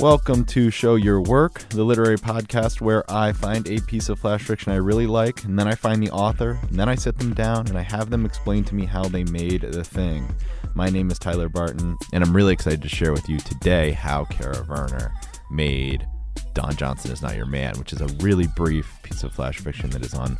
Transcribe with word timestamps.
Welcome 0.00 0.46
to 0.46 0.70
Show 0.70 0.94
Your 0.94 1.20
Work, 1.20 1.58
the 1.68 1.84
literary 1.84 2.16
podcast 2.16 2.80
where 2.80 3.04
I 3.12 3.32
find 3.32 3.68
a 3.68 3.82
piece 3.82 4.08
of 4.08 4.18
flash 4.18 4.44
fiction 4.44 4.72
I 4.72 4.76
really 4.76 5.06
like, 5.06 5.44
and 5.44 5.58
then 5.58 5.68
I 5.68 5.74
find 5.74 6.02
the 6.02 6.10
author, 6.10 6.58
and 6.62 6.80
then 6.80 6.88
I 6.88 6.94
sit 6.94 7.18
them 7.18 7.34
down 7.34 7.68
and 7.68 7.76
I 7.76 7.82
have 7.82 8.08
them 8.08 8.24
explain 8.24 8.64
to 8.64 8.74
me 8.74 8.86
how 8.86 9.02
they 9.02 9.24
made 9.24 9.60
the 9.60 9.84
thing. 9.84 10.34
My 10.72 10.88
name 10.88 11.10
is 11.10 11.18
Tyler 11.18 11.50
Barton, 11.50 11.98
and 12.14 12.24
I'm 12.24 12.34
really 12.34 12.54
excited 12.54 12.80
to 12.80 12.88
share 12.88 13.12
with 13.12 13.28
you 13.28 13.36
today 13.40 13.90
how 13.90 14.24
Kara 14.24 14.64
Vernor 14.64 15.12
made 15.50 16.06
Don 16.54 16.74
Johnson 16.76 17.12
is 17.12 17.20
Not 17.20 17.36
Your 17.36 17.44
Man, 17.44 17.78
which 17.78 17.92
is 17.92 18.00
a 18.00 18.08
really 18.24 18.46
brief 18.56 18.90
piece 19.02 19.22
of 19.22 19.34
flash 19.34 19.58
fiction 19.58 19.90
that 19.90 20.02
is 20.02 20.14
on 20.14 20.38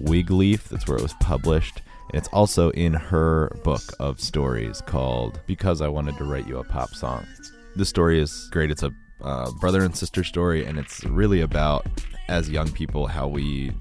Wigleaf. 0.00 0.70
That's 0.70 0.88
where 0.88 0.96
it 0.96 1.02
was 1.02 1.14
published. 1.20 1.82
And 2.08 2.14
it's 2.16 2.28
also 2.28 2.70
in 2.70 2.94
her 2.94 3.54
book 3.62 3.82
of 4.00 4.20
stories 4.20 4.80
called 4.80 5.38
Because 5.46 5.82
I 5.82 5.88
Wanted 5.88 6.16
to 6.16 6.24
Write 6.24 6.48
You 6.48 6.60
a 6.60 6.64
Pop 6.64 6.94
Song. 6.94 7.26
The 7.74 7.84
story 7.84 8.20
is 8.20 8.48
great. 8.50 8.70
It's 8.70 8.82
a 8.82 8.92
uh, 9.22 9.50
brother 9.52 9.82
and 9.82 9.96
sister 9.96 10.24
story, 10.24 10.66
and 10.66 10.78
it's 10.78 11.04
really 11.04 11.40
about, 11.40 11.86
as 12.28 12.50
young 12.50 12.70
people, 12.70 13.06
how 13.06 13.28
we 13.28 13.72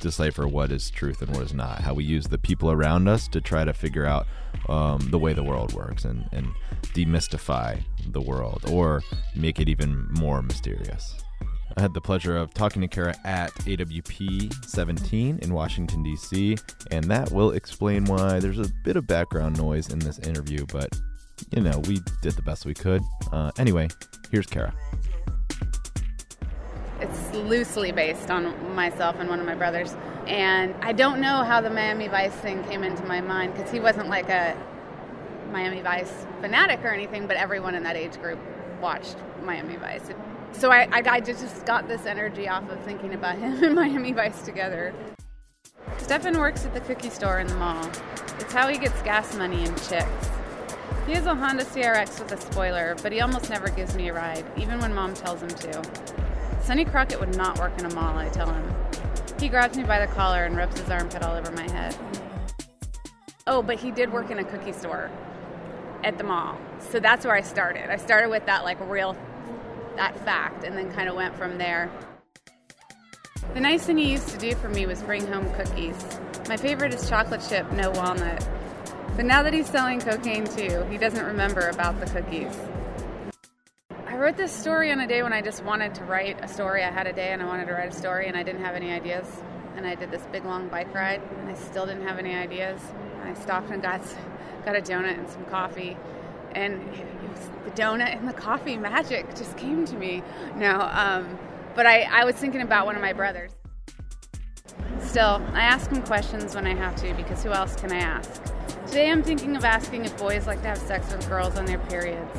decipher 0.00 0.46
what 0.46 0.70
is 0.70 0.90
truth 0.90 1.22
and 1.22 1.30
what 1.34 1.42
is 1.44 1.54
not, 1.54 1.80
how 1.80 1.94
we 1.94 2.04
use 2.04 2.26
the 2.26 2.38
people 2.38 2.70
around 2.70 3.08
us 3.08 3.28
to 3.28 3.40
try 3.40 3.64
to 3.64 3.72
figure 3.72 4.04
out 4.04 4.26
um, 4.68 4.98
the 5.10 5.18
way 5.18 5.32
the 5.32 5.42
world 5.42 5.72
works 5.72 6.04
and, 6.04 6.28
and 6.32 6.48
demystify 6.94 7.80
the 8.08 8.20
world 8.20 8.64
or 8.68 9.02
make 9.34 9.60
it 9.60 9.68
even 9.68 10.06
more 10.12 10.42
mysterious. 10.42 11.14
I 11.76 11.80
had 11.80 11.94
the 11.94 12.00
pleasure 12.00 12.36
of 12.36 12.52
talking 12.52 12.82
to 12.82 12.88
Kara 12.88 13.14
at 13.24 13.52
AWP 13.54 14.66
17 14.66 15.38
in 15.40 15.54
Washington, 15.54 16.02
D.C., 16.02 16.58
and 16.90 17.04
that 17.04 17.30
will 17.30 17.52
explain 17.52 18.04
why 18.04 18.40
there's 18.40 18.58
a 18.58 18.70
bit 18.84 18.96
of 18.96 19.06
background 19.06 19.56
noise 19.56 19.90
in 19.90 19.98
this 19.98 20.18
interview, 20.18 20.66
but 20.66 20.90
you 21.50 21.62
know, 21.62 21.78
we 21.86 22.00
did 22.22 22.34
the 22.34 22.42
best 22.42 22.64
we 22.64 22.74
could. 22.74 23.02
Uh, 23.32 23.50
anyway, 23.58 23.88
here's 24.30 24.46
Kara. 24.46 24.72
It's 27.00 27.34
loosely 27.34 27.90
based 27.90 28.30
on 28.30 28.74
myself 28.74 29.16
and 29.18 29.28
one 29.28 29.40
of 29.40 29.46
my 29.46 29.54
brothers. 29.54 29.96
And 30.26 30.74
I 30.82 30.92
don't 30.92 31.20
know 31.20 31.42
how 31.42 31.60
the 31.60 31.70
Miami 31.70 32.06
Vice 32.06 32.32
thing 32.34 32.62
came 32.64 32.84
into 32.84 33.04
my 33.04 33.20
mind 33.20 33.54
because 33.54 33.70
he 33.70 33.80
wasn't 33.80 34.08
like 34.08 34.28
a 34.28 34.56
Miami 35.50 35.80
Vice 35.82 36.26
fanatic 36.40 36.80
or 36.84 36.88
anything, 36.88 37.26
but 37.26 37.36
everyone 37.36 37.74
in 37.74 37.82
that 37.82 37.96
age 37.96 38.20
group 38.20 38.38
watched 38.80 39.16
Miami 39.42 39.76
Vice. 39.76 40.10
So 40.52 40.70
I, 40.70 40.88
I, 40.92 41.02
I 41.06 41.20
just 41.20 41.66
got 41.66 41.88
this 41.88 42.06
energy 42.06 42.48
off 42.48 42.68
of 42.70 42.80
thinking 42.84 43.14
about 43.14 43.36
him 43.36 43.62
and 43.64 43.74
Miami 43.74 44.12
Vice 44.12 44.42
together. 44.42 44.94
Stefan 45.98 46.38
works 46.38 46.64
at 46.64 46.74
the 46.74 46.80
cookie 46.80 47.10
store 47.10 47.40
in 47.40 47.46
the 47.46 47.54
mall. 47.56 47.84
It's 48.38 48.52
how 48.52 48.68
he 48.68 48.78
gets 48.78 49.00
gas 49.02 49.34
money 49.36 49.64
and 49.64 49.76
chicks. 49.82 50.28
He 51.06 51.12
has 51.14 51.26
a 51.26 51.34
Honda 51.34 51.64
CRX 51.64 52.20
with 52.20 52.32
a 52.32 52.40
spoiler, 52.40 52.96
but 53.02 53.12
he 53.12 53.20
almost 53.20 53.50
never 53.50 53.68
gives 53.68 53.94
me 53.94 54.08
a 54.08 54.12
ride, 54.12 54.44
even 54.56 54.78
when 54.80 54.94
mom 54.94 55.14
tells 55.14 55.42
him 55.42 55.48
to. 55.48 55.82
Sonny 56.62 56.84
Crockett 56.84 57.18
would 57.18 57.36
not 57.36 57.58
work 57.58 57.76
in 57.78 57.86
a 57.86 57.94
mall, 57.94 58.16
I 58.16 58.28
tell 58.28 58.52
him. 58.52 58.74
He 59.40 59.48
grabs 59.48 59.76
me 59.76 59.82
by 59.82 60.04
the 60.04 60.12
collar 60.12 60.44
and 60.44 60.56
rubs 60.56 60.78
his 60.78 60.88
armpit 60.88 61.22
all 61.22 61.36
over 61.36 61.50
my 61.52 61.68
head. 61.70 61.96
Oh, 63.46 63.62
but 63.62 63.80
he 63.80 63.90
did 63.90 64.12
work 64.12 64.30
in 64.30 64.38
a 64.38 64.44
cookie 64.44 64.72
store 64.72 65.10
at 66.04 66.18
the 66.18 66.24
mall. 66.24 66.56
So 66.78 67.00
that's 67.00 67.24
where 67.24 67.34
I 67.34 67.40
started. 67.40 67.90
I 67.90 67.96
started 67.96 68.30
with 68.30 68.46
that 68.46 68.64
like 68.64 68.78
real 68.88 69.16
that 69.96 70.18
fact 70.24 70.64
and 70.64 70.76
then 70.76 70.92
kind 70.92 71.08
of 71.08 71.16
went 71.16 71.36
from 71.36 71.58
there. 71.58 71.90
The 73.54 73.60
nice 73.60 73.84
thing 73.84 73.98
he 73.98 74.10
used 74.10 74.28
to 74.28 74.38
do 74.38 74.54
for 74.54 74.68
me 74.68 74.86
was 74.86 75.02
bring 75.02 75.26
home 75.26 75.52
cookies. 75.54 75.96
My 76.48 76.56
favorite 76.56 76.94
is 76.94 77.08
chocolate 77.08 77.44
chip, 77.48 77.70
no 77.72 77.90
walnut. 77.90 78.48
But 79.14 79.26
now 79.26 79.42
that 79.42 79.52
he's 79.52 79.68
selling 79.68 80.00
cocaine 80.00 80.46
too, 80.46 80.86
he 80.90 80.96
doesn't 80.96 81.24
remember 81.24 81.68
about 81.68 82.00
the 82.00 82.06
cookies. 82.06 82.56
I 84.06 84.16
wrote 84.16 84.38
this 84.38 84.52
story 84.52 84.90
on 84.90 85.00
a 85.00 85.06
day 85.06 85.22
when 85.22 85.34
I 85.34 85.42
just 85.42 85.62
wanted 85.64 85.94
to 85.96 86.04
write 86.04 86.42
a 86.42 86.48
story. 86.48 86.82
I 86.82 86.90
had 86.90 87.06
a 87.06 87.12
day 87.12 87.32
and 87.32 87.42
I 87.42 87.44
wanted 87.44 87.66
to 87.66 87.72
write 87.72 87.92
a 87.92 87.94
story 87.94 88.28
and 88.28 88.36
I 88.36 88.42
didn't 88.42 88.62
have 88.62 88.74
any 88.74 88.90
ideas. 88.90 89.26
And 89.76 89.86
I 89.86 89.94
did 89.94 90.10
this 90.10 90.22
big 90.32 90.44
long 90.44 90.68
bike 90.68 90.94
ride 90.94 91.20
and 91.40 91.48
I 91.50 91.54
still 91.54 91.84
didn't 91.84 92.06
have 92.06 92.18
any 92.18 92.34
ideas. 92.34 92.80
And 93.20 93.30
I 93.30 93.34
stopped 93.34 93.70
and 93.70 93.82
got 93.82 94.02
got 94.64 94.76
a 94.76 94.80
donut 94.80 95.18
and 95.18 95.28
some 95.28 95.44
coffee. 95.46 95.96
And 96.52 96.80
the 97.64 97.70
donut 97.72 98.16
and 98.16 98.26
the 98.26 98.32
coffee 98.32 98.76
magic 98.76 99.34
just 99.34 99.56
came 99.58 99.84
to 99.86 99.96
me. 99.96 100.22
No, 100.56 100.80
um, 100.92 101.38
but 101.74 101.84
I, 101.84 102.02
I 102.02 102.24
was 102.24 102.36
thinking 102.36 102.62
about 102.62 102.86
one 102.86 102.96
of 102.96 103.02
my 103.02 103.12
brothers. 103.12 103.50
Still, 105.00 105.42
I 105.52 105.60
ask 105.62 105.90
him 105.90 106.02
questions 106.02 106.54
when 106.54 106.66
I 106.66 106.74
have 106.74 106.96
to 106.96 107.12
because 107.14 107.42
who 107.42 107.50
else 107.50 107.76
can 107.76 107.92
I 107.92 107.98
ask? 107.98 108.51
Today 108.92 109.10
I'm 109.10 109.22
thinking 109.22 109.56
of 109.56 109.64
asking 109.64 110.04
if 110.04 110.18
boys 110.18 110.46
like 110.46 110.60
to 110.60 110.68
have 110.68 110.76
sex 110.76 111.10
with 111.10 111.26
girls 111.26 111.56
on 111.56 111.64
their 111.64 111.78
periods, 111.78 112.38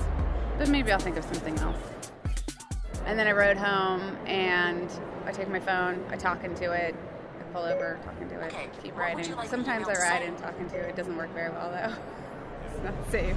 but 0.60 0.70
maybe 0.70 0.92
I'll 0.92 1.00
think 1.00 1.18
of 1.18 1.24
something 1.24 1.58
else. 1.58 1.80
And 3.08 3.18
then 3.18 3.26
I 3.26 3.32
rode 3.32 3.58
home 3.58 4.16
and 4.28 4.88
I 5.26 5.32
take 5.32 5.50
my 5.50 5.60
phone, 5.60 6.06
I 6.12 6.16
talk 6.16 6.44
into 6.44 6.72
it, 6.72 6.94
I 7.40 7.44
pull 7.52 7.64
over, 7.64 7.98
talk 8.06 8.14
into 8.22 8.40
it, 8.40 8.54
keep 8.84 8.96
riding. 8.96 9.34
Sometimes 9.48 9.88
I 9.88 9.94
ride 9.94 10.22
and 10.22 10.38
talk 10.38 10.54
into 10.60 10.78
it. 10.78 10.90
It 10.90 10.96
doesn't 10.96 11.18
work 11.18 11.34
very 11.34 11.50
well 11.50 11.72
though. 11.72 11.96
it's 12.72 12.84
not 12.84 12.94
safe. 13.10 13.36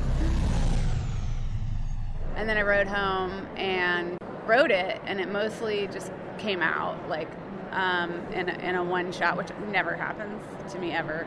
And 2.34 2.47
then 2.47 2.59
I 2.59 2.62
rode 2.65 2.87
home 2.87 3.47
and 3.56 4.19
wrote 4.47 4.71
it, 4.71 5.00
and 5.06 5.22
it 5.22 5.33
mostly 5.33 5.87
just 5.91 6.12
came 6.37 6.60
out 6.60 7.09
like 7.09 7.31
um, 7.72 8.12
in, 8.32 8.49
a, 8.49 8.53
in 8.59 8.75
a 8.75 8.84
one 8.84 9.12
shot, 9.12 9.37
which 9.37 9.49
never 9.71 9.94
happens 9.94 10.43
to 10.72 10.78
me 10.78 10.93
ever. 10.93 11.27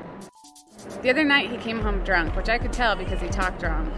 The 1.01 1.09
other 1.09 1.23
night 1.23 1.51
he 1.51 1.57
came 1.57 1.81
home 1.81 2.03
drunk, 2.03 2.35
which 2.35 2.49
I 2.49 2.57
could 2.57 2.73
tell 2.73 2.95
because 2.95 3.21
he 3.21 3.27
talked 3.27 3.59
drunk. 3.59 3.93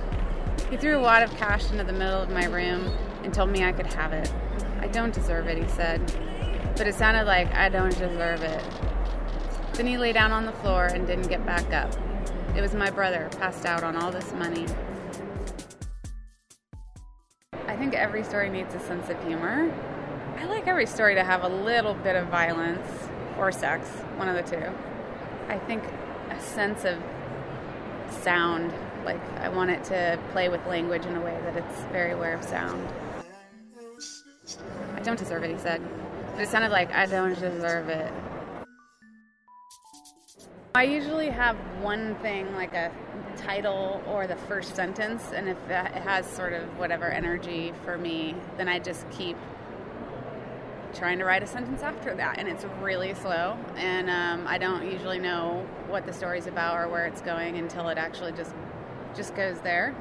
He 0.69 0.77
threw 0.77 0.97
a 0.97 1.01
wad 1.01 1.23
of 1.23 1.31
cash 1.37 1.69
into 1.71 1.83
the 1.83 1.93
middle 1.93 2.21
of 2.21 2.29
my 2.29 2.45
room 2.45 2.95
and 3.23 3.33
told 3.33 3.49
me 3.49 3.63
I 3.63 3.71
could 3.71 3.91
have 3.93 4.13
it. 4.13 4.31
I 4.79 4.87
don't 4.87 5.13
deserve 5.13 5.47
it, 5.47 5.57
he 5.57 5.67
said. 5.69 6.01
But 6.75 6.87
it 6.87 6.95
sounded 6.95 7.25
like 7.25 7.53
I 7.53 7.69
don't 7.69 7.97
deserve 7.97 8.41
it. 8.41 8.63
Then 9.73 9.87
he 9.87 9.97
lay 9.97 10.13
down 10.13 10.31
on 10.31 10.45
the 10.45 10.51
floor 10.53 10.85
and 10.85 11.05
didn't 11.05 11.27
get 11.27 11.45
back 11.45 11.71
up. 11.73 11.93
It 12.55 12.61
was 12.61 12.73
my 12.73 12.89
brother, 12.89 13.29
passed 13.37 13.65
out 13.65 13.83
on 13.83 13.95
all 13.95 14.11
this 14.11 14.31
money. 14.33 14.65
I 17.67 17.75
think 17.77 17.93
every 17.93 18.23
story 18.23 18.49
needs 18.49 18.73
a 18.75 18.79
sense 18.79 19.09
of 19.09 19.23
humor. 19.23 19.73
I 20.41 20.45
like 20.45 20.65
every 20.65 20.87
story 20.87 21.13
to 21.13 21.23
have 21.23 21.43
a 21.43 21.47
little 21.47 21.93
bit 21.93 22.15
of 22.15 22.27
violence 22.29 22.87
or 23.37 23.51
sex, 23.51 23.87
one 24.17 24.27
of 24.27 24.35
the 24.35 24.57
two. 24.57 24.65
I 25.47 25.59
think 25.59 25.83
a 26.31 26.39
sense 26.41 26.83
of 26.83 26.97
sound, 28.09 28.73
like 29.05 29.21
I 29.37 29.49
want 29.49 29.69
it 29.69 29.83
to 29.85 30.19
play 30.31 30.49
with 30.49 30.65
language 30.65 31.05
in 31.05 31.15
a 31.15 31.21
way 31.21 31.39
that 31.43 31.57
it's 31.57 31.81
very 31.91 32.13
aware 32.13 32.33
of 32.33 32.43
sound. 32.43 32.91
I 34.95 35.01
don't 35.01 35.19
deserve 35.19 35.43
it, 35.43 35.51
he 35.51 35.59
said. 35.59 35.79
But 36.31 36.41
it 36.41 36.49
sounded 36.49 36.71
like 36.71 36.91
I 36.91 37.05
don't 37.05 37.39
deserve 37.39 37.89
it. 37.89 38.11
I 40.73 40.85
usually 40.85 41.29
have 41.29 41.55
one 41.83 42.15
thing, 42.15 42.51
like 42.55 42.73
a 42.73 42.91
title 43.37 44.01
or 44.07 44.25
the 44.25 44.37
first 44.37 44.75
sentence, 44.75 45.21
and 45.35 45.47
if 45.47 45.57
it 45.69 45.91
has 45.91 46.25
sort 46.25 46.53
of 46.53 46.63
whatever 46.79 47.05
energy 47.05 47.73
for 47.85 47.95
me, 47.95 48.33
then 48.57 48.67
I 48.67 48.79
just 48.79 49.07
keep 49.11 49.37
trying 50.93 51.19
to 51.19 51.25
write 51.25 51.43
a 51.43 51.47
sentence 51.47 51.81
after 51.81 52.15
that, 52.15 52.37
and 52.37 52.47
it's 52.47 52.65
really 52.81 53.13
slow. 53.13 53.57
And 53.75 54.09
um, 54.09 54.47
I 54.47 54.57
don't 54.57 54.91
usually 54.91 55.19
know 55.19 55.67
what 55.87 56.05
the 56.05 56.13
story's 56.13 56.47
about 56.47 56.77
or 56.77 56.87
where 56.89 57.05
it's 57.05 57.21
going 57.21 57.57
until 57.57 57.89
it 57.89 57.97
actually 57.97 58.31
just 58.33 58.53
just 59.15 59.35
goes 59.35 59.59
there. 59.61 59.93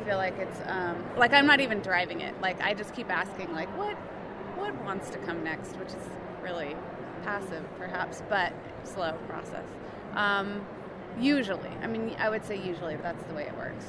I 0.00 0.04
feel 0.04 0.16
like 0.16 0.38
it's 0.38 0.60
um, 0.66 1.02
like 1.16 1.32
I'm 1.32 1.46
not 1.46 1.60
even 1.60 1.80
driving 1.80 2.20
it. 2.20 2.40
Like 2.40 2.60
I 2.60 2.74
just 2.74 2.94
keep 2.94 3.10
asking, 3.10 3.52
like 3.52 3.68
what 3.76 3.96
what 4.56 4.74
wants 4.84 5.10
to 5.10 5.18
come 5.18 5.42
next, 5.42 5.76
which 5.76 5.88
is 5.88 6.08
really 6.42 6.76
passive, 7.24 7.64
perhaps, 7.78 8.22
but 8.28 8.52
slow 8.84 9.12
process. 9.28 9.64
Um, 10.14 10.64
usually, 11.18 11.70
I 11.82 11.86
mean, 11.86 12.14
I 12.18 12.28
would 12.28 12.44
say 12.44 12.56
usually 12.56 12.96
that's 12.96 13.22
the 13.24 13.34
way 13.34 13.44
it 13.44 13.56
works. 13.56 13.86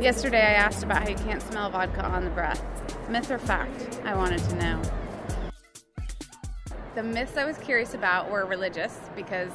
Yesterday, 0.00 0.40
I 0.40 0.54
asked 0.54 0.82
about 0.82 1.02
how 1.02 1.08
you 1.08 1.16
can't 1.16 1.42
smell 1.42 1.70
vodka 1.70 2.04
on 2.04 2.24
the 2.24 2.30
breath. 2.30 2.62
Myth 3.08 3.30
or 3.30 3.38
fact? 3.38 4.00
I 4.04 4.14
wanted 4.14 4.38
to 4.38 4.54
know. 4.56 4.82
The 6.94 7.02
myths 7.02 7.36
I 7.36 7.44
was 7.44 7.58
curious 7.58 7.94
about 7.94 8.30
were 8.30 8.44
religious 8.44 8.98
because 9.16 9.50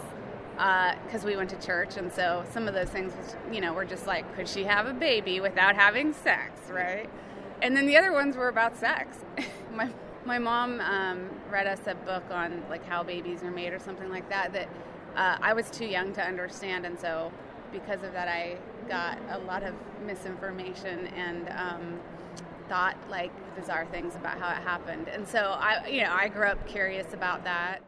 because 1.06 1.24
uh, 1.24 1.28
we 1.28 1.38
went 1.38 1.50
to 1.52 1.56
church, 1.56 1.96
and 1.96 2.12
so 2.12 2.44
some 2.52 2.68
of 2.68 2.74
those 2.74 2.90
things, 2.90 3.14
you 3.50 3.62
know, 3.62 3.72
were 3.72 3.86
just 3.86 4.08
like, 4.08 4.36
could 4.36 4.48
she 4.48 4.66
have 4.66 4.88
a 4.88 4.94
baby 4.94 5.40
without 5.40 5.76
having 5.76 6.12
sex, 6.12 6.52
right? 6.70 7.10
And 7.62 7.78
then 7.78 7.86
the 7.86 7.96
other 7.96 8.12
ones 8.12 8.36
were 8.36 8.50
about 8.50 8.78
sex. 8.78 9.18
my 9.74 9.90
my 10.26 10.38
mom 10.38 10.82
um, 10.82 11.30
read 11.50 11.66
us 11.66 11.80
a 11.88 11.96
book 11.96 12.24
on 12.30 12.62
like 12.70 12.86
how 12.86 13.04
babies 13.04 13.42
are 13.44 13.52
made 13.52 13.72
or 13.72 13.80
something 13.80 14.10
like 14.10 14.28
that 14.30 14.52
that 14.52 14.68
uh, 15.16 15.38
I 15.42 15.54
was 15.54 15.72
too 15.72 15.86
young 15.86 16.12
to 16.14 16.22
understand, 16.22 16.86
and 16.86 17.00
so 17.00 17.32
because 17.72 18.04
of 18.04 18.14
that, 18.14 18.28
I 18.28 18.58
got 18.88 19.18
a 19.32 19.40
lot 19.40 19.64
of 19.64 19.74
misinformation 20.06 21.08
and 21.08 21.50
um, 21.50 22.00
thought 22.68 22.96
like 23.10 23.32
bizarre 23.56 23.86
things 23.88 24.16
about 24.16 24.40
how 24.40 24.50
it 24.50 24.62
happened. 24.64 25.08
And 25.08 25.28
so 25.28 25.56
I, 25.60 25.88
you 25.88 26.04
know, 26.04 26.14
I 26.14 26.28
grew 26.28 26.46
up 26.46 26.66
curious 26.68 27.14
about 27.14 27.44
that. 27.44 27.80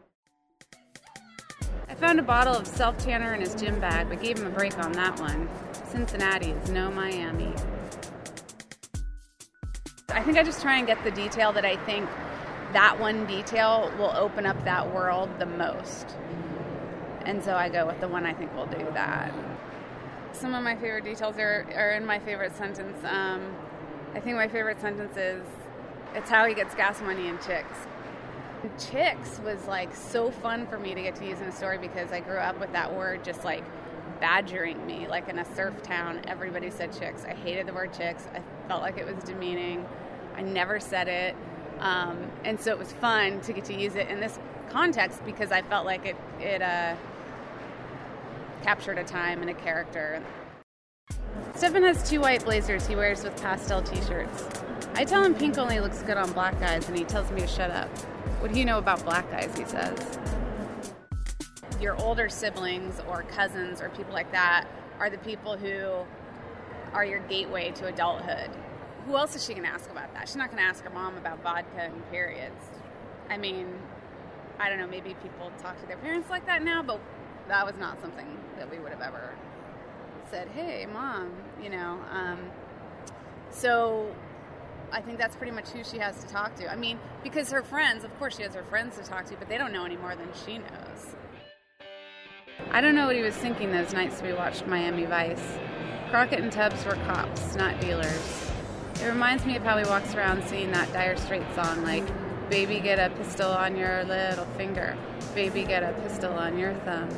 I 1.88 1.94
found 1.94 2.18
a 2.18 2.22
bottle 2.22 2.54
of 2.54 2.66
self 2.66 2.96
tanner 2.98 3.34
in 3.34 3.40
his 3.40 3.54
gym 3.54 3.78
bag, 3.80 4.08
but 4.08 4.20
gave 4.22 4.38
him 4.38 4.46
a 4.46 4.50
break 4.50 4.78
on 4.78 4.92
that 4.92 5.20
one. 5.20 5.48
Cincinnati 5.90 6.50
is 6.50 6.70
no 6.70 6.90
Miami. 6.90 7.52
I 10.08 10.22
think 10.22 10.38
I 10.38 10.42
just 10.42 10.60
try 10.60 10.78
and 10.78 10.86
get 10.86 11.02
the 11.04 11.10
detail 11.10 11.52
that 11.52 11.64
I 11.64 11.76
think 11.84 12.08
that 12.72 12.98
one 12.98 13.26
detail 13.26 13.92
will 13.98 14.12
open 14.16 14.46
up 14.46 14.62
that 14.64 14.94
world 14.94 15.30
the 15.38 15.46
most. 15.46 16.16
And 17.24 17.42
so 17.42 17.54
I 17.54 17.68
go 17.68 17.86
with 17.86 18.00
the 18.00 18.08
one 18.08 18.26
I 18.26 18.32
think 18.32 18.54
will 18.54 18.66
do 18.66 18.84
that. 18.94 19.32
Some 20.32 20.54
of 20.54 20.62
my 20.62 20.74
favorite 20.76 21.04
details 21.04 21.36
are, 21.38 21.66
are 21.74 21.90
in 21.92 22.04
my 22.04 22.18
favorite 22.18 22.56
sentence. 22.56 22.96
Um, 23.04 23.54
I 24.14 24.20
think 24.20 24.36
my 24.36 24.48
favorite 24.48 24.80
sentence 24.80 25.16
is 25.16 25.44
it's 26.14 26.28
how 26.28 26.46
he 26.46 26.54
gets 26.54 26.74
gas 26.74 27.00
money 27.00 27.28
and 27.28 27.40
chicks. 27.40 27.78
Chicks 28.78 29.40
was 29.40 29.66
like 29.66 29.94
so 29.94 30.30
fun 30.30 30.66
for 30.66 30.78
me 30.78 30.94
to 30.94 31.02
get 31.02 31.16
to 31.16 31.26
use 31.26 31.40
in 31.40 31.48
a 31.48 31.52
story 31.52 31.78
because 31.78 32.12
I 32.12 32.20
grew 32.20 32.38
up 32.38 32.60
with 32.60 32.72
that 32.72 32.94
word 32.94 33.24
just 33.24 33.44
like 33.44 33.64
badgering 34.20 34.84
me. 34.86 35.06
Like 35.08 35.28
in 35.28 35.38
a 35.38 35.54
surf 35.54 35.82
town, 35.82 36.22
everybody 36.26 36.70
said 36.70 36.96
chicks. 36.96 37.24
I 37.24 37.34
hated 37.34 37.66
the 37.66 37.72
word 37.74 37.92
chicks. 37.92 38.26
I 38.34 38.40
felt 38.68 38.82
like 38.82 38.98
it 38.98 39.06
was 39.06 39.22
demeaning. 39.24 39.86
I 40.36 40.42
never 40.42 40.78
said 40.80 41.08
it. 41.08 41.36
Um, 41.80 42.30
and 42.44 42.60
so 42.60 42.70
it 42.70 42.78
was 42.78 42.92
fun 42.92 43.40
to 43.42 43.52
get 43.52 43.64
to 43.66 43.74
use 43.74 43.96
it 43.96 44.08
in 44.08 44.20
this 44.20 44.38
context 44.70 45.24
because 45.24 45.50
I 45.50 45.62
felt 45.62 45.84
like 45.84 46.06
it, 46.06 46.16
it 46.40 46.62
uh, 46.62 46.94
captured 48.62 48.98
a 48.98 49.04
time 49.04 49.40
and 49.40 49.50
a 49.50 49.54
character. 49.54 50.22
Stefan 51.54 51.82
has 51.82 52.08
two 52.08 52.20
white 52.20 52.44
blazers 52.44 52.86
he 52.86 52.96
wears 52.96 53.24
with 53.24 53.40
pastel 53.40 53.82
t 53.82 54.00
shirts. 54.02 54.48
I 54.94 55.04
tell 55.04 55.22
him 55.22 55.34
pink 55.34 55.58
only 55.58 55.80
looks 55.80 56.02
good 56.02 56.16
on 56.16 56.32
black 56.32 56.58
guys, 56.60 56.88
and 56.88 56.98
he 56.98 57.04
tells 57.04 57.30
me 57.30 57.40
to 57.40 57.46
shut 57.46 57.70
up. 57.70 57.88
What 58.40 58.52
do 58.52 58.58
you 58.58 58.64
know 58.64 58.78
about 58.78 59.04
black 59.04 59.30
guys? 59.30 59.56
He 59.56 59.64
says. 59.64 60.18
Your 61.80 61.96
older 62.00 62.28
siblings 62.28 63.00
or 63.08 63.22
cousins 63.24 63.80
or 63.80 63.88
people 63.90 64.12
like 64.12 64.30
that 64.32 64.66
are 64.98 65.10
the 65.10 65.18
people 65.18 65.56
who 65.56 66.04
are 66.92 67.04
your 67.04 67.20
gateway 67.20 67.70
to 67.72 67.86
adulthood. 67.86 68.50
Who 69.06 69.16
else 69.16 69.34
is 69.34 69.44
she 69.44 69.52
going 69.54 69.64
to 69.64 69.72
ask 69.72 69.90
about 69.90 70.12
that? 70.14 70.28
She's 70.28 70.36
not 70.36 70.50
going 70.50 70.62
to 70.62 70.68
ask 70.68 70.84
her 70.84 70.90
mom 70.90 71.16
about 71.16 71.42
vodka 71.42 71.80
and 71.80 72.10
periods. 72.10 72.62
I 73.28 73.36
mean, 73.36 73.66
I 74.60 74.68
don't 74.68 74.78
know, 74.78 74.86
maybe 74.86 75.16
people 75.22 75.50
talk 75.60 75.80
to 75.80 75.86
their 75.86 75.96
parents 75.96 76.30
like 76.30 76.46
that 76.46 76.62
now, 76.62 76.82
but 76.82 77.00
that 77.52 77.66
was 77.66 77.76
not 77.76 78.00
something 78.00 78.26
that 78.56 78.70
we 78.70 78.78
would 78.78 78.92
have 78.92 79.02
ever 79.02 79.30
said, 80.30 80.48
hey, 80.54 80.86
mom, 80.90 81.30
you 81.62 81.68
know. 81.68 81.98
Um, 82.10 82.38
so 83.50 84.10
I 84.90 85.02
think 85.02 85.18
that's 85.18 85.36
pretty 85.36 85.52
much 85.52 85.68
who 85.68 85.84
she 85.84 85.98
has 85.98 86.18
to 86.24 86.26
talk 86.28 86.54
to. 86.56 86.72
I 86.72 86.76
mean, 86.76 86.98
because 87.22 87.50
her 87.50 87.62
friends, 87.62 88.04
of 88.04 88.18
course, 88.18 88.38
she 88.38 88.42
has 88.42 88.54
her 88.54 88.62
friends 88.62 88.96
to 88.96 89.04
talk 89.04 89.26
to, 89.26 89.36
but 89.36 89.50
they 89.50 89.58
don't 89.58 89.70
know 89.70 89.84
any 89.84 89.98
more 89.98 90.16
than 90.16 90.28
she 90.46 90.58
knows. 90.58 91.14
I 92.70 92.80
don't 92.80 92.94
know 92.94 93.06
what 93.06 93.16
he 93.16 93.22
was 93.22 93.34
thinking 93.34 93.70
those 93.70 93.92
nights 93.92 94.22
we 94.22 94.32
watched 94.32 94.66
Miami 94.66 95.04
Vice. 95.04 95.58
Crockett 96.08 96.40
and 96.40 96.50
Tubbs 96.50 96.82
were 96.86 96.96
cops, 97.04 97.54
not 97.54 97.78
dealers. 97.82 98.50
It 99.02 99.06
reminds 99.06 99.44
me 99.44 99.56
of 99.56 99.62
how 99.62 99.76
he 99.76 99.84
walks 99.84 100.14
around 100.14 100.42
singing 100.44 100.72
that 100.72 100.90
Dire 100.94 101.18
Straits 101.18 101.54
song 101.54 101.84
like, 101.84 102.06
Baby, 102.48 102.80
get 102.80 102.98
a 102.98 103.14
pistol 103.14 103.50
on 103.50 103.76
your 103.76 104.04
little 104.04 104.46
finger. 104.56 104.96
Baby, 105.34 105.64
get 105.64 105.82
a 105.82 105.92
pistol 106.00 106.32
on 106.32 106.58
your 106.58 106.72
thumb. 106.84 107.08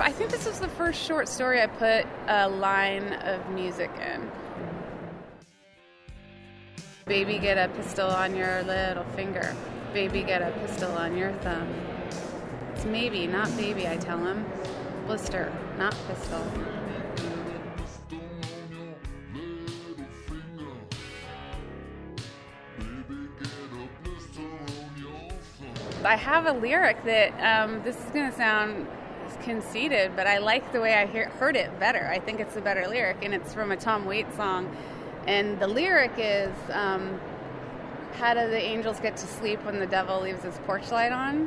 I 0.00 0.12
think 0.12 0.30
this 0.30 0.46
was 0.46 0.60
the 0.60 0.68
first 0.68 1.02
short 1.02 1.28
story 1.28 1.60
I 1.60 1.66
put 1.66 2.06
a 2.28 2.48
line 2.48 3.14
of 3.14 3.50
music 3.50 3.90
in. 4.00 4.30
Baby, 7.06 7.38
get 7.38 7.58
a 7.58 7.72
pistol 7.74 8.08
on 8.08 8.36
your 8.36 8.62
little 8.62 9.02
finger. 9.16 9.56
Baby, 9.92 10.22
get 10.22 10.40
a 10.40 10.52
pistol 10.60 10.92
on 10.92 11.16
your 11.16 11.32
thumb. 11.32 11.68
It's 12.74 12.84
maybe, 12.84 13.26
not 13.26 13.54
baby, 13.56 13.88
I 13.88 13.96
tell 13.96 14.18
him. 14.24 14.46
Blister, 15.06 15.52
not 15.78 15.96
pistol. 16.06 16.46
I 26.04 26.14
have 26.14 26.46
a 26.46 26.52
lyric 26.52 27.02
that 27.04 27.32
um, 27.40 27.82
this 27.82 27.96
is 27.96 28.04
going 28.12 28.30
to 28.30 28.36
sound 28.36 28.86
conceited, 29.42 30.12
but 30.16 30.26
I 30.26 30.38
like 30.38 30.72
the 30.72 30.80
way 30.80 30.94
I 30.94 31.06
hear, 31.06 31.28
heard 31.28 31.56
it 31.56 31.78
better. 31.78 32.06
I 32.06 32.18
think 32.18 32.40
it's 32.40 32.56
a 32.56 32.60
better 32.60 32.86
lyric, 32.86 33.18
and 33.22 33.34
it's 33.34 33.54
from 33.54 33.72
a 33.72 33.76
Tom 33.76 34.04
Waits 34.04 34.36
song. 34.36 34.74
And 35.26 35.58
the 35.60 35.66
lyric 35.66 36.12
is 36.16 36.52
um, 36.70 37.20
How 38.14 38.34
do 38.34 38.48
the 38.48 38.60
angels 38.60 39.00
get 39.00 39.16
to 39.18 39.26
sleep 39.26 39.64
when 39.64 39.78
the 39.78 39.86
devil 39.86 40.20
leaves 40.20 40.42
his 40.42 40.58
porch 40.66 40.90
light 40.90 41.12
on? 41.12 41.46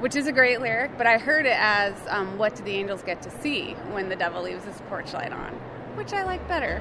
Which 0.00 0.16
is 0.16 0.26
a 0.26 0.32
great 0.32 0.60
lyric, 0.60 0.96
but 0.98 1.06
I 1.06 1.18
heard 1.18 1.46
it 1.46 1.56
as 1.56 1.94
um, 2.08 2.38
What 2.38 2.56
do 2.56 2.62
the 2.64 2.72
angels 2.72 3.02
get 3.02 3.22
to 3.22 3.30
see 3.40 3.72
when 3.90 4.08
the 4.08 4.16
devil 4.16 4.42
leaves 4.42 4.64
his 4.64 4.80
porch 4.88 5.12
light 5.12 5.32
on? 5.32 5.52
Which 5.96 6.12
I 6.12 6.24
like 6.24 6.46
better. 6.48 6.80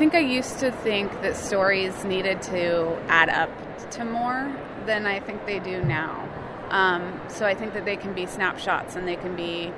Think 0.00 0.14
I 0.14 0.20
used 0.20 0.60
to 0.60 0.72
think 0.72 1.12
that 1.20 1.36
stories 1.36 2.06
needed 2.06 2.40
to 2.44 2.96
add 3.08 3.28
up 3.28 3.50
to 3.90 4.02
more 4.02 4.50
than 4.86 5.04
I 5.04 5.20
think 5.20 5.44
they 5.44 5.58
do 5.58 5.84
now. 5.84 6.26
Um, 6.70 7.20
so 7.28 7.44
I 7.44 7.54
think 7.54 7.74
that 7.74 7.84
they 7.84 7.98
can 7.98 8.14
be 8.14 8.24
snapshots 8.24 8.96
and 8.96 9.06
they 9.06 9.16
can 9.16 9.36
be 9.36 9.70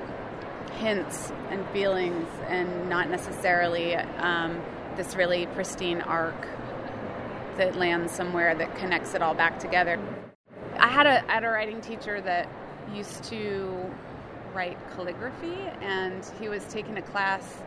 hints 0.78 1.32
and 1.50 1.69
feelings 1.70 2.28
and 2.46 2.88
not 2.88 3.10
necessarily 3.10 3.96
um, 3.96 4.62
this 4.96 5.16
really 5.16 5.46
pristine 5.46 6.00
arc 6.02 6.46
that 7.56 7.75
lands 7.75 8.12
somewhere 8.12 8.54
that 8.54 8.76
connects 8.76 9.14
it 9.14 9.22
all 9.22 9.34
back 9.34 9.58
together. 9.58 9.98
I 10.78 10.86
had 10.86 11.08
a, 11.08 11.28
I 11.28 11.34
had 11.34 11.44
a 11.44 11.48
writing 11.48 11.80
teacher 11.80 12.20
that 12.20 12.48
used 12.94 13.25
to 13.25 13.92
write 14.54 14.78
calligraphy, 14.94 15.58
and 15.80 16.25
he 16.38 16.48
was 16.48 16.64
taking 16.66 16.96
a 16.96 17.02
class 17.02 17.60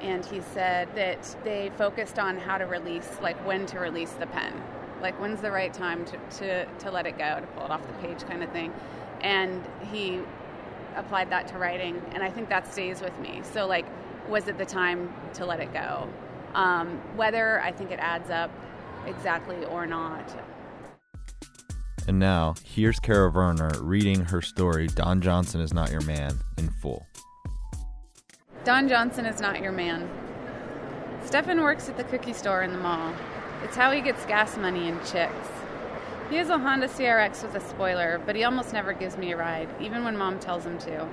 and 0.00 0.24
he 0.24 0.40
said 0.40 0.88
that 0.94 1.36
they 1.44 1.70
focused 1.76 2.18
on 2.18 2.38
how 2.38 2.58
to 2.58 2.66
release, 2.66 3.08
like 3.22 3.36
when 3.46 3.66
to 3.66 3.78
release 3.78 4.12
the 4.12 4.26
pen, 4.26 4.52
like 5.00 5.18
when's 5.20 5.40
the 5.40 5.50
right 5.50 5.72
time 5.72 6.04
to, 6.04 6.18
to, 6.38 6.66
to 6.66 6.90
let 6.90 7.06
it 7.06 7.18
go, 7.18 7.40
to 7.40 7.46
pull 7.48 7.64
it 7.64 7.70
off 7.70 7.86
the 7.86 8.06
page 8.06 8.22
kind 8.24 8.42
of 8.42 8.50
thing. 8.50 8.72
And 9.20 9.64
he 9.90 10.20
applied 10.96 11.30
that 11.30 11.48
to 11.48 11.58
writing, 11.58 12.00
and 12.12 12.22
I 12.22 12.30
think 12.30 12.48
that 12.48 12.70
stays 12.70 13.00
with 13.00 13.18
me. 13.18 13.40
So, 13.52 13.66
like, 13.66 13.86
was 14.28 14.48
it 14.48 14.58
the 14.58 14.66
time 14.66 15.12
to 15.34 15.46
let 15.46 15.60
it 15.60 15.72
go? 15.72 16.08
Um, 16.54 17.00
whether 17.16 17.60
I 17.60 17.72
think 17.72 17.90
it 17.90 17.98
adds 17.98 18.30
up 18.30 18.50
exactly 19.06 19.64
or 19.66 19.86
not. 19.86 20.24
And 22.06 22.18
now, 22.18 22.54
here's 22.62 23.00
Kara 23.00 23.32
Vernor 23.32 23.72
reading 23.82 24.20
her 24.26 24.42
story, 24.42 24.88
Don 24.88 25.20
Johnson 25.22 25.60
is 25.60 25.72
Not 25.72 25.90
Your 25.90 26.02
Man, 26.02 26.38
in 26.58 26.68
full. 26.68 27.06
Don 28.64 28.88
Johnson 28.88 29.26
is 29.26 29.42
not 29.42 29.60
your 29.60 29.72
man. 29.72 30.08
Stefan 31.26 31.60
works 31.60 31.90
at 31.90 31.98
the 31.98 32.04
cookie 32.04 32.32
store 32.32 32.62
in 32.62 32.72
the 32.72 32.78
mall. 32.78 33.12
It's 33.62 33.76
how 33.76 33.90
he 33.90 34.00
gets 34.00 34.24
gas 34.24 34.56
money 34.56 34.88
and 34.88 34.98
chicks. 35.04 35.48
He 36.30 36.36
has 36.36 36.48
a 36.48 36.56
Honda 36.56 36.88
CRX 36.88 37.42
with 37.42 37.54
a 37.56 37.60
spoiler, 37.60 38.22
but 38.24 38.34
he 38.34 38.42
almost 38.42 38.72
never 38.72 38.94
gives 38.94 39.18
me 39.18 39.32
a 39.32 39.36
ride, 39.36 39.68
even 39.82 40.02
when 40.02 40.16
mom 40.16 40.40
tells 40.40 40.64
him 40.64 40.78
to. 40.78 41.06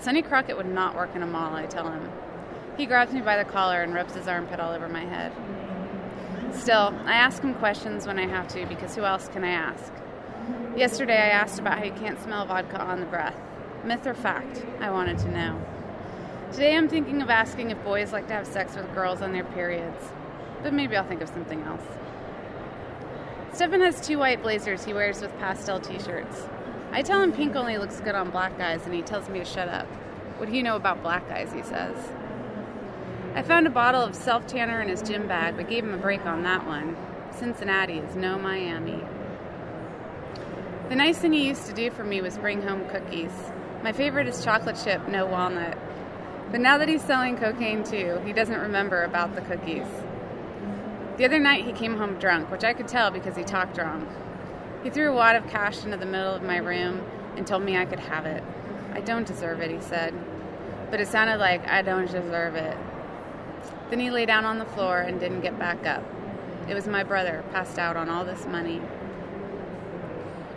Sonny 0.00 0.22
Crockett 0.22 0.56
would 0.56 0.72
not 0.72 0.94
work 0.94 1.16
in 1.16 1.24
a 1.24 1.26
mall, 1.26 1.56
I 1.56 1.66
tell 1.66 1.90
him. 1.90 2.12
He 2.76 2.86
grabs 2.86 3.12
me 3.12 3.22
by 3.22 3.36
the 3.42 3.50
collar 3.50 3.82
and 3.82 3.92
rubs 3.92 4.14
his 4.14 4.28
armpit 4.28 4.60
all 4.60 4.72
over 4.72 4.88
my 4.88 5.04
head. 5.04 5.32
Still, 6.54 6.94
I 7.06 7.14
ask 7.14 7.42
him 7.42 7.54
questions 7.54 8.06
when 8.06 8.20
I 8.20 8.28
have 8.28 8.46
to 8.48 8.66
because 8.66 8.94
who 8.94 9.04
else 9.04 9.26
can 9.26 9.42
I 9.42 9.50
ask? 9.50 9.92
Yesterday 10.76 11.16
I 11.16 11.30
asked 11.30 11.58
about 11.58 11.78
how 11.78 11.84
you 11.84 11.92
can't 11.92 12.22
smell 12.22 12.46
vodka 12.46 12.80
on 12.80 13.00
the 13.00 13.06
breath. 13.06 13.36
Myth 13.84 14.06
or 14.06 14.14
fact? 14.14 14.64
I 14.78 14.90
wanted 14.90 15.18
to 15.18 15.30
know. 15.32 15.60
Today 16.52 16.74
I'm 16.74 16.88
thinking 16.88 17.20
of 17.20 17.28
asking 17.28 17.70
if 17.70 17.84
boys 17.84 18.10
like 18.10 18.26
to 18.28 18.32
have 18.32 18.46
sex 18.46 18.74
with 18.74 18.92
girls 18.94 19.20
on 19.20 19.32
their 19.32 19.44
periods, 19.44 20.02
but 20.62 20.72
maybe 20.72 20.96
I'll 20.96 21.06
think 21.06 21.20
of 21.20 21.28
something 21.28 21.62
else. 21.62 21.84
Stefan 23.52 23.82
has 23.82 24.04
two 24.04 24.18
white 24.18 24.42
blazers 24.42 24.82
he 24.82 24.94
wears 24.94 25.20
with 25.20 25.36
pastel 25.38 25.78
t 25.78 25.98
shirts. 25.98 26.48
I 26.90 27.02
tell 27.02 27.20
him 27.20 27.32
pink 27.32 27.54
only 27.54 27.76
looks 27.76 28.00
good 28.00 28.14
on 28.14 28.30
black 28.30 28.56
guys, 28.56 28.86
and 28.86 28.94
he 28.94 29.02
tells 29.02 29.28
me 29.28 29.40
to 29.40 29.44
shut 29.44 29.68
up. 29.68 29.86
What 30.38 30.48
do 30.48 30.56
you 30.56 30.62
know 30.62 30.76
about 30.76 31.02
black 31.02 31.28
guys? 31.28 31.52
He 31.52 31.62
says. 31.62 31.96
I 33.34 33.42
found 33.42 33.66
a 33.66 33.70
bottle 33.70 34.00
of 34.00 34.14
self 34.14 34.46
tanner 34.46 34.80
in 34.80 34.88
his 34.88 35.02
gym 35.02 35.28
bag, 35.28 35.54
but 35.54 35.68
gave 35.68 35.84
him 35.84 35.92
a 35.92 35.98
break 35.98 36.24
on 36.24 36.44
that 36.44 36.66
one. 36.66 36.96
Cincinnati 37.32 37.98
is 37.98 38.16
no 38.16 38.38
Miami. 38.38 39.04
The 40.88 40.96
nice 40.96 41.18
thing 41.18 41.34
he 41.34 41.46
used 41.46 41.66
to 41.66 41.74
do 41.74 41.90
for 41.90 42.04
me 42.04 42.22
was 42.22 42.38
bring 42.38 42.62
home 42.62 42.88
cookies. 42.88 43.32
My 43.82 43.92
favorite 43.92 44.28
is 44.28 44.42
chocolate 44.42 44.80
chip, 44.82 45.06
no 45.08 45.26
walnut. 45.26 45.76
But 46.50 46.60
now 46.60 46.78
that 46.78 46.88
he's 46.88 47.02
selling 47.02 47.36
cocaine 47.36 47.84
too, 47.84 48.20
he 48.24 48.32
doesn't 48.32 48.58
remember 48.58 49.02
about 49.02 49.34
the 49.34 49.42
cookies. 49.42 49.86
The 51.18 51.24
other 51.24 51.38
night 51.38 51.66
he 51.66 51.72
came 51.72 51.98
home 51.98 52.18
drunk, 52.18 52.50
which 52.50 52.64
I 52.64 52.72
could 52.72 52.88
tell 52.88 53.10
because 53.10 53.36
he 53.36 53.44
talked 53.44 53.76
wrong. 53.76 54.06
He 54.82 54.90
threw 54.90 55.10
a 55.10 55.14
wad 55.14 55.36
of 55.36 55.46
cash 55.48 55.84
into 55.84 55.96
the 55.96 56.06
middle 56.06 56.34
of 56.34 56.42
my 56.42 56.56
room 56.56 57.02
and 57.36 57.46
told 57.46 57.64
me 57.64 57.76
I 57.76 57.84
could 57.84 58.00
have 58.00 58.24
it. 58.24 58.42
I 58.94 59.00
don't 59.00 59.26
deserve 59.26 59.60
it, 59.60 59.70
he 59.70 59.80
said. 59.80 60.14
But 60.90 61.00
it 61.00 61.08
sounded 61.08 61.38
like 61.38 61.66
I 61.68 61.82
don't 61.82 62.06
deserve 62.06 62.54
it. 62.54 62.76
Then 63.90 64.00
he 64.00 64.10
lay 64.10 64.24
down 64.24 64.44
on 64.44 64.58
the 64.58 64.64
floor 64.64 65.00
and 65.00 65.20
didn't 65.20 65.40
get 65.40 65.58
back 65.58 65.84
up. 65.86 66.02
It 66.68 66.74
was 66.74 66.86
my 66.86 67.02
brother 67.02 67.44
passed 67.52 67.78
out 67.78 67.96
on 67.96 68.08
all 68.08 68.24
this 68.24 68.46
money. 68.46 68.80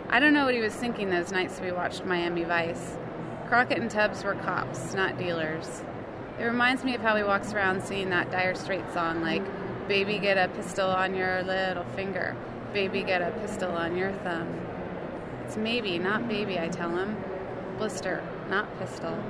I 0.08 0.20
don't 0.20 0.32
know 0.32 0.44
what 0.44 0.54
he 0.54 0.60
was 0.60 0.74
thinking 0.74 1.10
those 1.10 1.32
nights 1.32 1.60
we 1.60 1.72
watched 1.72 2.04
Miami 2.04 2.44
Vice. 2.44 2.96
Crockett 3.52 3.80
and 3.80 3.90
Tubbs 3.90 4.24
were 4.24 4.34
cops, 4.34 4.94
not 4.94 5.18
dealers. 5.18 5.82
It 6.40 6.44
reminds 6.44 6.84
me 6.84 6.94
of 6.94 7.02
how 7.02 7.16
he 7.16 7.22
walks 7.22 7.52
around 7.52 7.84
singing 7.84 8.08
that 8.08 8.30
Dire 8.30 8.54
Straits 8.54 8.94
song, 8.94 9.20
like, 9.20 9.42
Baby, 9.88 10.18
get 10.18 10.38
a 10.38 10.48
pistol 10.54 10.88
on 10.88 11.14
your 11.14 11.42
little 11.42 11.84
finger. 11.94 12.34
Baby, 12.72 13.02
get 13.02 13.20
a 13.20 13.30
pistol 13.42 13.70
on 13.72 13.94
your 13.94 14.10
thumb. 14.24 14.48
It's 15.44 15.58
maybe, 15.58 15.98
not 15.98 16.28
baby, 16.28 16.58
I 16.58 16.68
tell 16.68 16.96
him. 16.96 17.14
Blister, 17.76 18.26
not 18.48 18.74
pistol. 18.78 19.22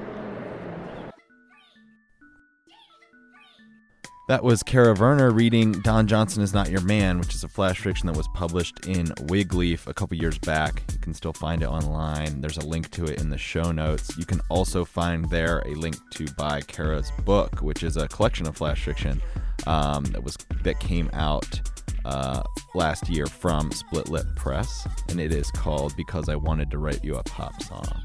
That 4.29 4.45
was 4.45 4.63
Kara 4.63 4.95
Vernor 4.95 5.35
reading 5.35 5.73
Don 5.73 6.07
Johnson 6.07 6.45
is 6.45 6.55
Not 6.55 6.71
Your 6.71 6.81
Man, 6.83 7.19
which 7.19 7.35
is 7.35 7.43
a 7.43 7.49
flash 7.49 7.81
fiction 7.81 8.07
that 8.07 8.17
was 8.17 8.29
published 8.29 8.87
in 8.87 9.07
Wigleaf 9.27 9.89
a 9.89 9.95
couple 9.95 10.17
years 10.17 10.39
back. 10.39 10.85
You 10.93 10.99
can 10.99 11.13
still 11.13 11.33
find 11.33 11.61
it 11.61 11.67
online. 11.67 12.41
There's 12.41 12.57
a 12.57 12.65
link 12.65 12.91
to 12.93 13.05
it 13.05 13.21
in 13.21 13.31
the 13.31 13.37
show 13.37 13.73
notes. 13.73 14.17
You 14.17 14.25
can 14.25 14.41
also 14.49 14.85
find 14.85 15.29
there 15.29 15.59
a 15.67 15.75
link 15.75 15.97
to 16.13 16.27
buy 16.39 16.61
Kara's 16.61 17.11
book, 17.25 17.63
which 17.63 17.83
is 17.83 17.97
a 17.97 18.07
collection 18.07 18.47
of 18.47 18.57
flash 18.57 18.85
fiction 18.85 19.21
um, 19.67 20.05
that 20.05 20.23
was 20.23 20.37
that 20.63 20.79
came 20.79 21.11
out 21.13 21.61
uh, 22.05 22.45
last 22.77 23.09
year 23.09 23.27
from 23.27 23.73
Split 23.73 24.09
Lip 24.09 24.27
Press, 24.37 24.87
and 25.09 25.21
it 25.21 25.33
is 25.33 25.51
called 25.51 25.97
Because 25.97 26.29
I 26.29 26.37
Wanted 26.37 26.71
to 26.71 26.79
Write 26.79 27.03
You 27.03 27.17
a 27.17 27.25
Pop 27.25 27.61
Song. 27.61 28.03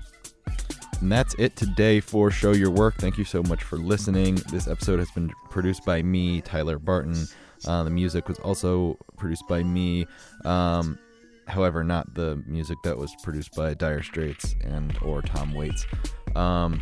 And 1.00 1.12
that's 1.12 1.36
it 1.38 1.56
today 1.56 2.00
for 2.00 2.32
Show 2.32 2.54
Your 2.54 2.72
Work. 2.72 2.96
Thank 2.96 3.18
you 3.18 3.24
so 3.24 3.44
much 3.44 3.64
for 3.64 3.78
listening. 3.78 4.36
This 4.52 4.68
episode 4.68 4.98
has 5.00 5.12
been 5.12 5.32
produced 5.50 5.86
by 5.86 6.02
me, 6.02 6.42
Tyler 6.42 6.80
Barton. 6.80 7.28
Uh, 7.66 7.84
the 7.84 7.90
music 7.90 8.28
was 8.28 8.40
also 8.40 8.98
produced 9.16 9.48
by 9.48 9.62
me. 9.64 10.08
Um, 10.44 10.98
however, 11.48 11.84
not 11.84 12.14
the 12.16 12.44
music 12.48 12.78
that 12.84 12.98
was 12.98 13.16
produced 13.24 13.56
by 13.56 13.76
Dire 13.76 14.02
Straits 14.02 14.56
and 14.64 14.98
or 15.04 15.22
Tom 15.22 15.54
Waits. 15.54 15.86
Um, 16.36 16.82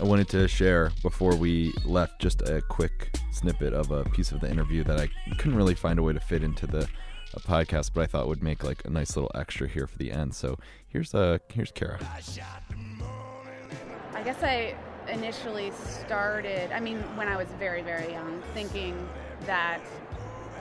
I 0.00 0.04
wanted 0.04 0.28
to 0.28 0.46
share 0.46 0.92
before 1.02 1.34
we 1.34 1.72
left 1.84 2.20
just 2.20 2.42
a 2.42 2.62
quick 2.62 3.18
snippet 3.32 3.72
of 3.72 3.90
a 3.90 4.04
piece 4.04 4.30
of 4.30 4.40
the 4.40 4.50
interview 4.50 4.84
that 4.84 5.00
I 5.00 5.08
couldn't 5.34 5.56
really 5.56 5.74
find 5.74 5.98
a 5.98 6.02
way 6.02 6.12
to 6.12 6.20
fit 6.20 6.42
into 6.44 6.66
the 6.66 6.88
podcast, 7.40 7.90
but 7.92 8.02
I 8.02 8.06
thought 8.06 8.28
would 8.28 8.42
make 8.42 8.64
like 8.64 8.84
a 8.84 8.90
nice 8.90 9.16
little 9.16 9.30
extra 9.34 9.68
here 9.68 9.86
for 9.86 9.98
the 9.98 10.10
end. 10.10 10.34
So 10.34 10.58
here's 10.88 11.14
uh 11.14 11.38
here's 11.52 11.70
Kara. 11.70 11.98
I 14.16 14.22
guess 14.22 14.42
I 14.42 14.74
initially 15.08 15.70
started, 15.72 16.72
I 16.72 16.80
mean, 16.80 17.02
when 17.18 17.28
I 17.28 17.36
was 17.36 17.48
very, 17.58 17.82
very 17.82 18.12
young, 18.12 18.42
thinking 18.54 19.06
that 19.44 19.78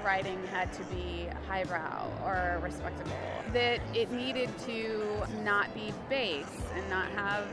writing 0.03 0.45
had 0.47 0.73
to 0.73 0.83
be 0.83 1.27
highbrow 1.47 2.11
or 2.25 2.59
respectable, 2.61 3.15
that 3.53 3.79
it 3.93 4.11
needed 4.11 4.49
to 4.65 5.23
not 5.45 5.73
be 5.73 5.93
base 6.09 6.45
and 6.75 6.89
not 6.89 7.07
have 7.11 7.45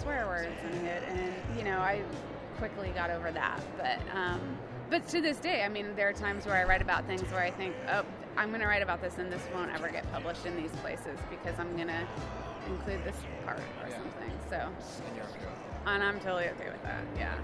swear 0.00 0.26
words 0.26 0.58
in 0.72 0.86
it. 0.86 1.02
And, 1.06 1.58
you 1.58 1.64
know, 1.64 1.80
I 1.80 2.00
quickly 2.56 2.88
got 2.94 3.10
over 3.10 3.30
that. 3.30 3.60
But, 3.76 4.00
um, 4.16 4.40
but 4.88 5.06
to 5.08 5.20
this 5.20 5.36
day, 5.36 5.64
I 5.64 5.68
mean, 5.68 5.94
there 5.96 6.08
are 6.08 6.14
times 6.14 6.46
where 6.46 6.56
I 6.56 6.64
write 6.64 6.80
about 6.80 7.06
things 7.06 7.30
where 7.30 7.42
I 7.42 7.50
think, 7.50 7.74
oh, 7.90 8.04
I'm 8.36 8.48
going 8.48 8.60
to 8.60 8.66
write 8.66 8.82
about 8.82 9.02
this 9.02 9.18
and 9.18 9.30
this 9.30 9.42
won't 9.54 9.72
ever 9.72 9.88
get 9.88 10.10
published 10.12 10.46
in 10.46 10.56
these 10.56 10.70
places 10.82 11.18
because 11.30 11.58
I'm 11.58 11.74
going 11.76 11.88
to 11.88 12.06
include 12.68 13.04
this 13.04 13.16
part 13.44 13.60
or 13.84 13.90
something. 13.90 14.30
So, 14.48 14.68
and 15.86 16.02
I'm 16.02 16.18
totally 16.20 16.48
okay 16.48 16.70
with 16.70 16.82
that. 16.82 17.02
Yeah. 17.18 17.34